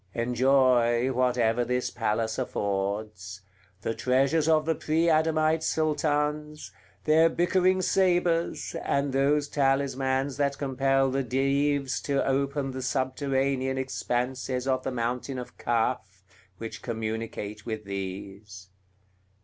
Enjoy 0.15 1.11
whatever 1.11 1.63
this 1.63 1.91
palace 1.91 2.39
affords: 2.39 3.41
the 3.83 3.93
treasures 3.93 4.47
of 4.49 4.65
the 4.65 4.73
pre 4.73 5.07
Adamite 5.07 5.61
Sultans, 5.61 6.71
their 7.03 7.29
bickering 7.29 7.83
sabres, 7.83 8.75
and 8.83 9.13
those 9.13 9.47
talismans 9.47 10.37
that 10.37 10.57
compel 10.57 11.11
the 11.11 11.21
Dives 11.21 12.01
to 12.01 12.25
open 12.27 12.71
the 12.71 12.81
subterranean 12.81 13.77
expanses 13.77 14.65
of 14.67 14.81
the 14.81 14.89
mountain 14.91 15.37
of 15.37 15.59
Kaf, 15.59 16.23
which 16.57 16.81
communicate 16.81 17.67
with 17.67 17.83
these. 17.83 18.69